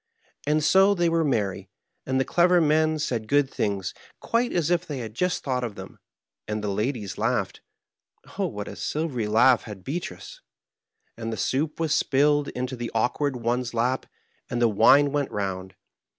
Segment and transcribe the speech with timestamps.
[0.47, 1.69] And so they were merry,
[2.07, 5.75] and the clever men said good things quite as if they had just thought of
[5.75, 5.99] them,
[6.47, 7.61] and the ladies laughed—
[8.39, 12.75] oh, what a sil very laugh had Beatrice I— and the soup was spilled into
[12.75, 14.07] the awk ward one's lap,
[14.49, 15.75] and the wine went round.